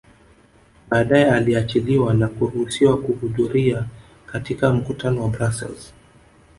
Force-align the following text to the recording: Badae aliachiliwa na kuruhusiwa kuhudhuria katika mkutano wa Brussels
Badae 0.89 1.31
aliachiliwa 1.31 2.13
na 2.13 2.27
kuruhusiwa 2.27 2.97
kuhudhuria 3.01 3.85
katika 4.25 4.73
mkutano 4.73 5.23
wa 5.23 5.29
Brussels 5.29 5.93